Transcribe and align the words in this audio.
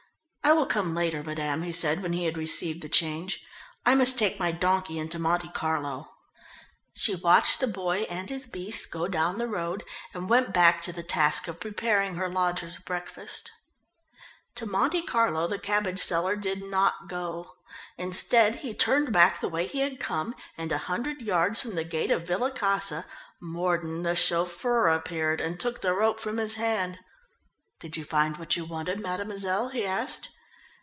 "I 0.43 0.53
will 0.53 0.65
come 0.65 0.93
later, 0.93 1.23
madame," 1.23 1.61
he 1.61 1.71
said, 1.71 2.01
when 2.03 2.11
he 2.11 2.25
had 2.25 2.35
received 2.35 2.81
the 2.81 2.89
change. 2.89 3.45
"I 3.85 3.95
must 3.95 4.17
take 4.19 4.37
my 4.39 4.51
donkey 4.51 4.99
into 4.99 5.17
Monte 5.17 5.47
Carlo." 5.49 6.09
She 6.93 7.15
watched 7.15 7.59
the 7.61 7.67
boy 7.67 8.01
and 8.09 8.29
his 8.29 8.47
beast 8.47 8.91
go 8.91 9.07
down 9.07 9.37
the 9.37 9.47
road, 9.47 9.85
and 10.13 10.27
went 10.29 10.53
back 10.53 10.81
to 10.81 10.91
the 10.91 11.03
task 11.03 11.47
of 11.47 11.61
preparing 11.61 12.15
her 12.15 12.27
lodger's 12.27 12.79
breakfast. 12.79 13.49
To 14.55 14.65
Monte 14.65 15.03
Carlo 15.03 15.47
the 15.47 15.57
cabbage 15.59 15.99
seller 15.99 16.35
did 16.35 16.61
not 16.63 17.07
go. 17.07 17.55
Instead, 17.97 18.55
he 18.55 18.73
turned 18.73 19.13
back 19.13 19.39
the 19.39 19.47
way 19.49 19.65
he 19.67 19.79
had 19.79 20.01
come, 20.01 20.35
and 20.57 20.69
a 20.73 20.79
hundred 20.89 21.21
yards 21.21 21.61
from 21.61 21.75
the 21.75 21.85
gate 21.85 22.11
of 22.11 22.27
Villa 22.27 22.51
Casa, 22.51 23.05
Mordon, 23.39 24.03
the 24.03 24.15
chauffeur, 24.17 24.87
appeared, 24.89 25.39
and 25.39 25.57
took 25.59 25.79
the 25.79 25.93
rope 25.93 26.19
from 26.19 26.37
his 26.37 26.55
hand. 26.55 26.99
"Did 27.79 27.95
you 27.97 28.03
find 28.03 28.35
what 28.37 28.55
you 28.57 28.65
wanted, 28.65 28.99
mademoiselle?" 28.99 29.69
he 29.69 29.85
asked. 29.87 30.27